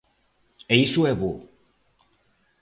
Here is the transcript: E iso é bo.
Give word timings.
E 0.73 0.75
iso 0.87 1.01
é 1.11 1.13
bo. 1.21 1.31